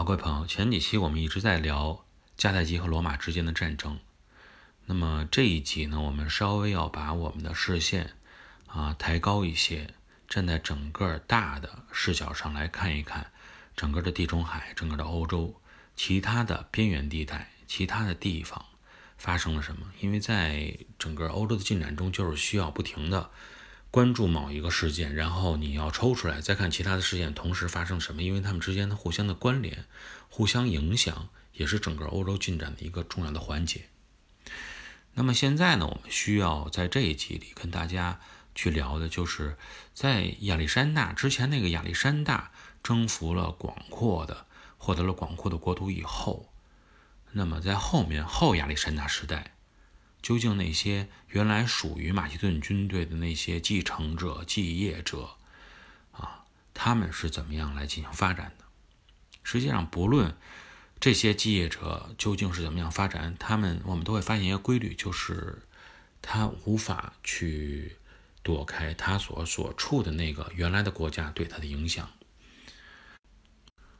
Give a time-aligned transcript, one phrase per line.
[0.00, 2.06] 好，各位朋友，前几期我们一直在聊
[2.38, 3.98] 迦太基和罗马之间的战争。
[4.86, 8.14] 那么这一集呢，我们稍微要把我们的视线
[8.66, 9.92] 啊抬高一些，
[10.26, 13.30] 站在整个大的视角上来看一看
[13.76, 15.60] 整个的地中海、整个的欧洲
[15.94, 18.64] 其他的边缘地带、其他的地方
[19.18, 19.86] 发生了什么。
[20.00, 23.28] 因为在整个欧洲的进展中，就是需要不停的。
[23.90, 29.84] 关注某一个事件，然后你要抽出来再看其他的事件同时发生什么，因为它们之间的互相的关联、
[30.28, 33.86] 互相影响，也是整个欧洲进展的一个重要的环节。
[35.14, 38.20] 那么现在呢，我们需要在这一集里跟大家
[38.54, 39.56] 去聊的，就是
[39.92, 42.52] 在亚历山大之前那个亚历山大
[42.84, 44.46] 征服了广阔的、
[44.78, 46.48] 获得了广阔的国土以后，
[47.32, 49.56] 那么在后面后亚历山大时代。
[50.22, 55.30] 究竟那些原来属于马其顿军队的那些继承者、继业者，
[56.12, 58.64] 啊，他们是怎么样来进行发展的？
[59.42, 60.36] 实际上，不论
[61.00, 65.62] 这些继业者究竟是怎么样发展，他们我们都会发现一个规律，就是
[66.20, 67.96] 他无法去
[68.42, 72.08] 躲开他所所处的那个原来的国家对他的影响。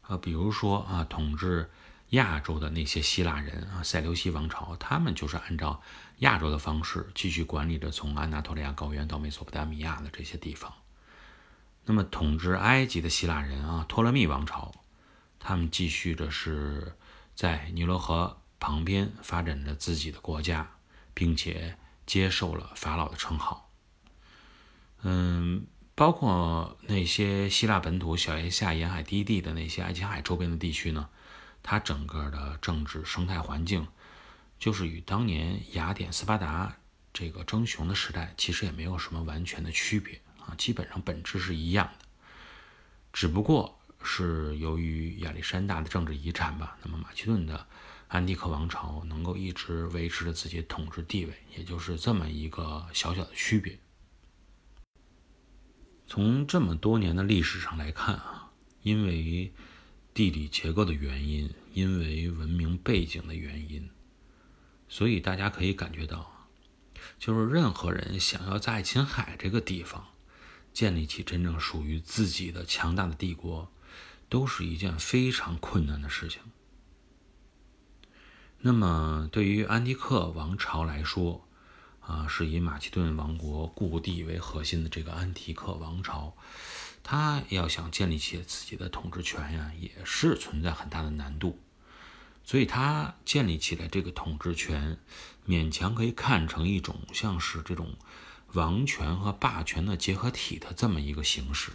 [0.00, 1.70] 啊，比如说啊，统治。
[2.10, 5.82] 亚洲的那些希腊人啊，塞琉西王朝，他们就是按照
[6.18, 10.72] 亚洲的方式继续管理着从安纳托利亚高原到美索不达米亚的这些地方。
[11.84, 14.72] 那么，统治埃及的希腊人啊，托勒密王朝，
[15.38, 16.96] 他们继续着是
[17.34, 20.68] 在尼罗河旁边发展着自己的国家，
[21.12, 23.70] 并且接受了法老的称号。
[25.02, 31.08] 嗯，包括那些希腊本土、小亚细亚沿海低地的那些爱琴海周边的地区呢？
[31.68, 33.88] 它整个的政治生态环境，
[34.56, 36.76] 就是与当年雅典、斯巴达
[37.12, 42.06] 这个争雄的时代其实也没有什么完全的区别啊，基本上本质是一样的，
[43.12, 47.66] 只不过是由于亚历山大的政治遗产吧，那么马其顿的
[48.06, 53.76] 安提克王朝能够一直维持着自己的统治地位，也就是这么一个小小的区别。
[56.06, 58.52] 从这么多年的历史上来看啊，
[58.82, 59.52] 因为。
[60.16, 63.90] 地理结构的原因，因为文明背景的原因，
[64.88, 66.48] 所以大家可以感觉到，
[67.18, 70.06] 就是任何人想要在爱琴海这个地方
[70.72, 73.70] 建立起真正属于自己的强大的帝国，
[74.30, 76.40] 都是一件非常困难的事情。
[78.60, 81.46] 那么，对于安提克王朝来说，
[82.00, 86.34] 啊，是以马其顿王国故地为核心的这个安提克王朝。
[87.08, 91.60] 他要想建立起自己的统治权呀，也是存在很大的难度，
[92.42, 94.98] 所以他建立起来这个统治权，
[95.46, 97.94] 勉强可以看成一种像是这种
[98.54, 101.70] 王权和霸权的结合体的这么一个形式。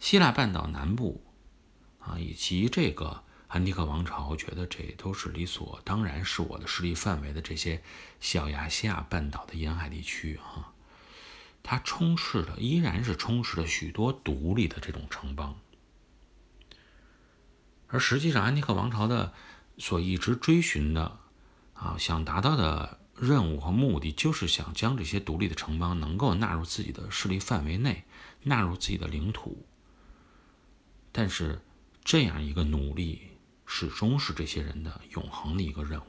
[0.00, 1.22] 希腊半岛南部
[2.00, 7.80] 啊，以及这个安提克王朝，觉得这都是理所当然是我的势力范围的这些
[8.18, 10.71] 小亚细亚半岛的沿海地区啊。
[11.64, 15.60] 它充斥的依然是充斥着许多独立的这种城邦，
[17.86, 19.32] 而实际上安提克王朝的
[19.78, 21.20] 所一直追寻的
[21.74, 28.04] 啊，想达到的任务和目的，就是想将这些独立的城邦能够纳入自己的势力范围内，
[28.42, 29.64] 纳入自己的领土。
[31.12, 31.62] 但是
[32.02, 36.04] 这样一个努力，始终是这些人的永恒的一个任务。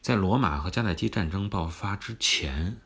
[0.00, 2.80] 在罗马和迦太基战争爆发之前。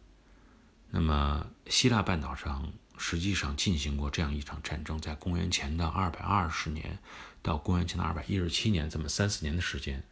[0.94, 6.98] 那么，希腊半岛上实际上进行过这样一场战争，在公元前的二百二十年
[7.40, 10.04] 到公元前的二百一十七年，这么三四年的时间，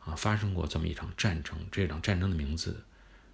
[0.00, 1.56] 啊，发生过这么一场战争。
[1.70, 2.84] 这场战争的名字，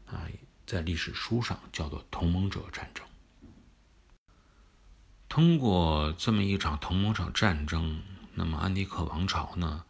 [0.07, 0.29] 啊，
[0.67, 3.07] 在历史书上叫做同盟者战争。
[5.31, 8.03] 通过这么一场同盟者战争，
[8.35, 9.87] 那么安提克王朝呢，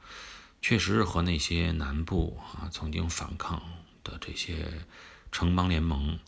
[0.60, 3.60] 确实是和那些南部啊曾经反抗
[4.04, 4.86] 的这些
[5.32, 6.20] 城邦联盟。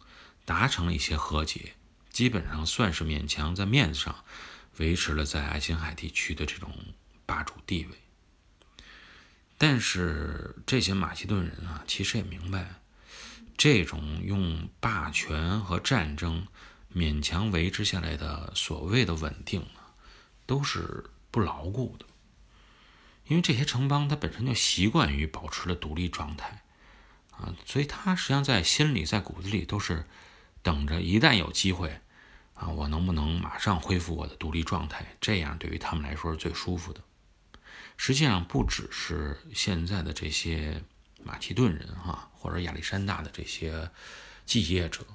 [0.45, 1.75] 达成了一些和解，
[2.11, 4.25] 基本上算是勉强在面子上
[4.77, 6.71] 维持了在爱琴海地区的这种
[7.25, 7.97] 霸主地位。
[9.57, 12.75] 但是这些马其顿人啊，其实也明白，
[13.57, 16.47] 这种用霸权和战争
[16.95, 19.97] 勉强维持下来的所谓的稳定啊，
[20.45, 22.05] 都是不牢固的。
[23.29, 26.63] 因为这些城邦它本身就习惯于保持了独立状态
[27.31, 30.07] 啊，所以它实际上在心里、在骨子里都是。
[30.65, 32.01] 等着，一旦有机会，
[32.55, 35.15] 啊，我能不能马上恢复我的独立状态？
[35.21, 37.01] 这样对于他们来说是最舒服的。
[37.97, 40.83] 实际上，不只是现在的这些
[41.23, 43.91] 马其顿人哈，或者亚历山大的这些
[44.45, 45.07] 继业者，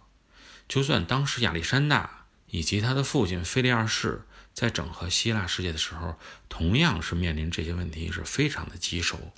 [0.67, 6.17] 就算当时亚历山大以及他的父亲腓力二世在整合希腊世界的时候，
[6.47, 9.33] 同样是面临这些问题，是非常的棘手。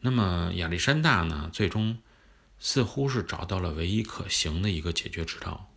[0.00, 1.98] 那么亚历山大呢，最终
[2.58, 5.70] 似乎是找到了唯一可行的一个解决之道，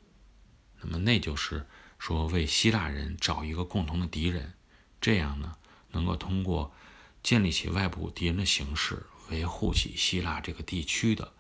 [0.82, 1.68] 那么那就是
[1.98, 4.54] 说为希腊人找一个共同的敌人，
[5.02, 5.58] 这样呢，
[5.92, 6.74] 能够通过
[7.22, 11.34] 建立起外部敌人的形式，维护起希腊这个地区的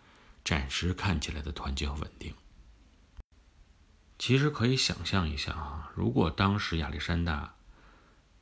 [0.44, 2.34] 暂时看起来的团结和稳定。
[4.18, 7.56] 其实可以想象一下啊，如果当时亚历山大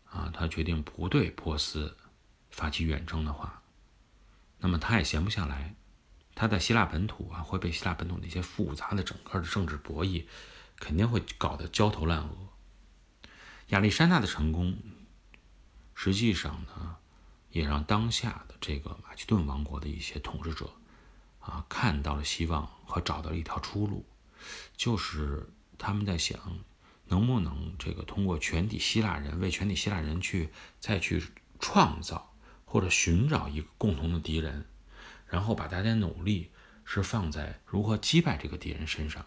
[0.06, 1.96] 啊，他决定不对波斯
[2.50, 3.62] 发起远征的话，
[4.58, 5.76] 那么他也闲不下来，
[6.38, 10.26] 他在希腊本土啊会被希腊本土那些复杂的整个的政治博弈，
[10.78, 12.30] 肯定会搞得焦头烂额。
[13.70, 14.78] 亚历山大的成功，
[15.96, 16.98] 实际上呢，
[17.50, 20.70] 也让当下的这个马其顿王国的一些统治者
[21.40, 24.06] 啊看到了希望和找到了一条出路，
[24.78, 25.50] 就是。
[25.80, 26.40] 他们在想，
[27.06, 30.50] 能不能这个通过全体希腊人为全体希腊人去
[30.80, 31.24] 再去
[31.60, 32.34] 创造
[32.66, 34.66] 或者寻找一个共同的敌人，
[35.28, 36.52] 然后把大家努力
[36.86, 39.26] 是放在如何击败这个敌人身上，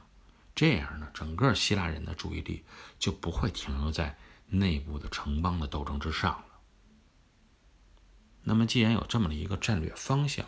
[0.54, 2.64] 这样呢，整个希腊人的注意力
[2.98, 4.16] 就不会停留在
[4.46, 6.44] 内部的城邦的斗争之上了。
[8.42, 10.46] 那么，既然有这么的一个战略方向，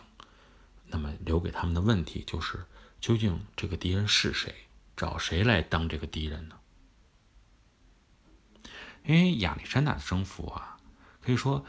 [0.87, 2.65] 那么留给他们的问题就是，
[2.99, 4.53] 究竟这个敌人是谁？
[4.95, 6.59] 找谁来当这个敌人呢？
[9.05, 10.77] 因为亚历山大的征服啊，
[11.21, 11.65] 可以说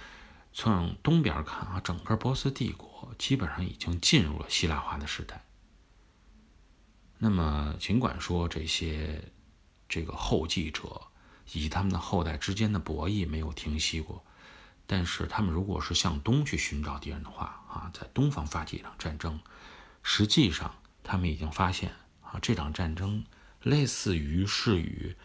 [0.56, 5.45] 从东边看啊，整个波斯帝国基本上已经进入了希腊化的时代。
[7.19, 9.33] 那么，尽管说这些
[9.89, 11.09] 这个后继者
[11.53, 14.25] 以及他们的后代之间的博弈没有停息过，
[14.87, 19.41] 但是他们如果是向东去寻找敌人的话啊，在东方发起一场战争，
[20.05, 21.91] 实际上他们已经发现
[22.23, 22.39] 啊。
[22.41, 23.25] 这场战争
[23.61, 25.17] 类似于是与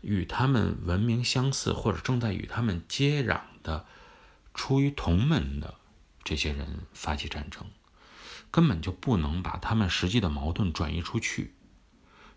[0.00, 3.84] 与他们文明相似，或者正在与他们接壤的
[4.60, 5.76] 出于同门的
[6.22, 7.64] 这些人发起战争，
[8.50, 11.54] 根本就不能把他们实际的矛盾转移出去。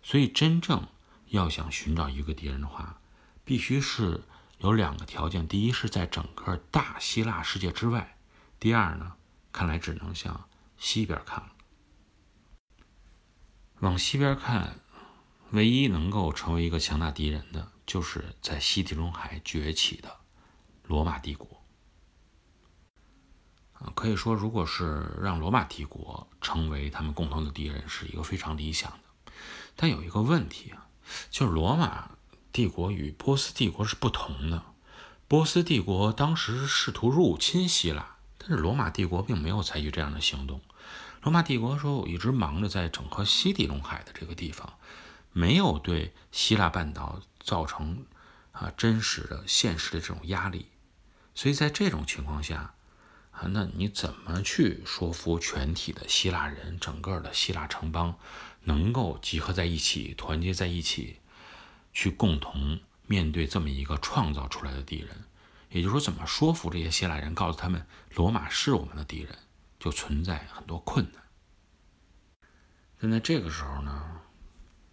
[0.02, 0.88] 所以，真正
[1.26, 2.98] 要想寻找一个敌人的话，
[3.44, 4.22] 必须是
[4.56, 8.16] 有两个条件：第一，是在整个大希腊世界之外；
[8.58, 9.16] 第二呢，
[9.52, 10.48] 看来只能向
[10.78, 11.52] 西边看了。
[13.80, 14.80] 往西边看，
[15.50, 20.16] 唯一能够成为一个强大敌人的，就是在西地中海崛起的
[20.86, 21.62] 罗马帝国。
[23.94, 29.32] 可以说，如果是让罗马帝国成为他们共同的敌人，是一个非常理想的。
[29.76, 30.86] 但有一个问题啊，
[31.30, 32.10] 就是罗马
[32.52, 34.62] 帝国与波斯帝国是不同的。
[35.26, 40.60] 波斯帝国当时试图入侵希腊，但是罗马帝国并没有采取这样的行动。
[41.22, 44.74] 罗马帝国说：“我一直忙着在整合西地中海的这个地方，
[45.32, 48.04] 没有对希腊半岛造成
[48.52, 50.68] 啊真实的、现实的这种压力。
[51.34, 52.74] 所以在这种情况下，
[53.34, 58.16] 啊，那你怎么去说服全体的希腊人、整个的希腊城邦
[58.62, 61.18] 能够集合在一起、团结在一起，
[61.92, 65.24] 去共同面对这么一个创造出来的敌人？
[65.70, 67.84] 也就是说，怎么说服这些希腊人，告诉他们
[68.14, 69.36] 罗马是我们的敌人？”
[69.80, 71.22] 就存在很多困难。
[72.98, 74.20] 但在这个时候呢，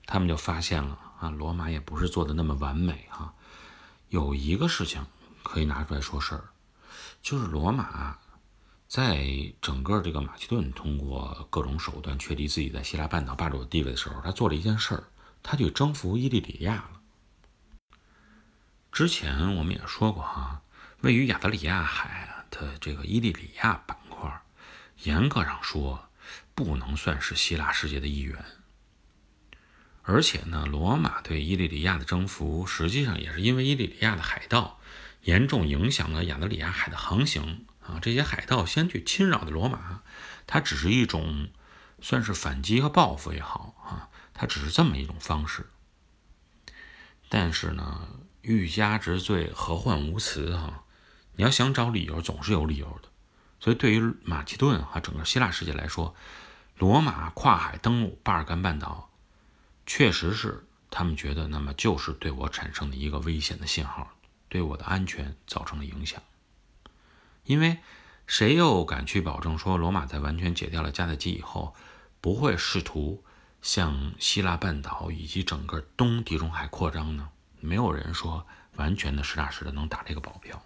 [0.06, 3.34] 他们就发现了啊，罗马也不是做的那么完美哈。
[4.10, 5.06] 有一个事情
[5.44, 6.50] 可以拿出来说事儿，
[7.22, 8.20] 就是罗马
[8.92, 9.26] 在
[9.62, 15.06] 整个这个马其顿通过各种手段确立自己在希腊半岛霸主的地位的时候，他做了一件事儿，
[15.42, 17.00] 他去征服伊利里亚了。
[18.92, 20.62] 之前我们也说过哈，
[21.00, 24.42] 位于亚得里亚海的这个伊利里亚板块。
[25.04, 26.10] 严格上说，
[26.54, 28.44] 不能算是希腊世界的一员。
[30.02, 34.82] 而且呢，罗马对伊利里亚的征服，实际上也是因为伊利里亚的海盗
[35.22, 38.00] 严重影响了亚得里亚海的航行啊。
[38.02, 40.02] 这些海盗先去侵扰的罗马，
[40.48, 41.50] 它只是一种
[42.02, 45.70] 算是反击和报复也好啊，它只是这么一种方式。
[47.30, 48.08] 但是呢，
[48.42, 50.84] 欲加之罪，何患无辞哈？
[51.36, 53.10] 你要想找理由，总是有理由的。
[53.60, 56.16] 所以，对于马其顿和整个希腊世界来说，
[56.78, 59.10] 罗马跨海登陆巴尔干半岛，
[59.86, 64.12] 确实是他们觉得，那么就是对我产生的一个危险的信号，
[64.50, 66.22] 对我的安全造成了影响。
[67.44, 67.80] 因为
[68.28, 71.76] 谁又敢去保证说，罗马在完全解掉了迦太基以后，
[72.22, 73.24] 不会试图
[73.62, 77.30] 向希腊半岛以及整个东地中海扩张呢？
[77.60, 80.64] 没有人说完全的实打实的能打这个保票。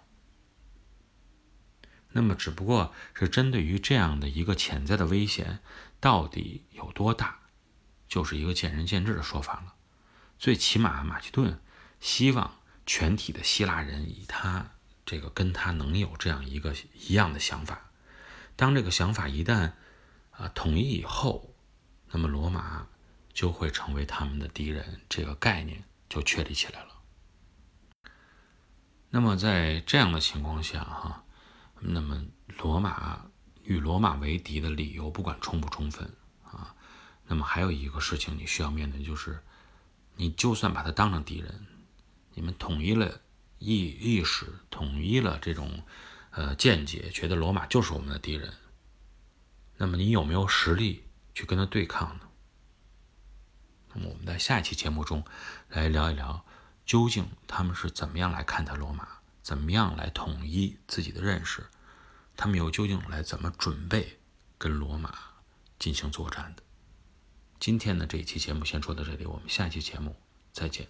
[2.12, 5.58] 那么，只不过是针对于这样的一个潜在的危险，
[6.00, 7.40] 到底有多大，
[8.08, 9.74] 就是一个见仁见智的说法了。
[10.38, 11.60] 最起码马其顿
[12.00, 12.56] 希望
[12.86, 14.70] 全体的希腊人以他
[15.06, 17.90] 这个跟他能有这样一个一样的想法。
[18.56, 19.72] 当这个想法一旦
[20.32, 21.54] 啊统一以后，
[22.10, 22.86] 那么罗马
[23.32, 26.88] 就会成为他们的敌人，这个概念就确立起来了。
[29.10, 31.24] 那么在这样的情况下，哈，
[31.80, 32.24] 那么
[32.58, 33.26] 罗马
[33.62, 36.12] 与罗马为敌的理由不管充不充分
[36.44, 36.74] 啊，
[37.26, 39.42] 那么还有一个事情你需要面对，就是
[40.16, 41.66] 你就算把他当成敌人，
[42.34, 43.20] 你们统一了
[43.58, 45.82] 意意识，统一了这种
[46.30, 48.54] 呃见解，觉得罗马就是我们的敌人，
[49.76, 52.28] 那么你有没有实力去跟他对抗呢？
[53.94, 55.24] 那么我们在下一期节目中
[55.68, 56.44] 来聊一聊。
[56.84, 59.08] 究竟他们是怎么样来看待罗马？
[59.42, 61.66] 怎么样来统一自己的认识？
[62.36, 64.20] 他们又究竟来怎么准备
[64.56, 65.12] 跟罗马
[65.80, 66.62] 进行作战的？
[67.58, 70.14] 今天的这一期节目先说到这里，我们下一期节目
[70.52, 70.86] 再见。